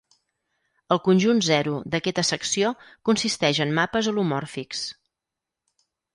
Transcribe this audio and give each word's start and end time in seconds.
El 0.95 1.01
conjunt 1.07 1.43
zero 1.47 1.75
d'aquesta 1.95 2.23
secció 2.31 2.73
consisteix 3.11 3.61
en 3.67 3.75
mapes 3.81 4.11
holomòrfics. 4.15 4.83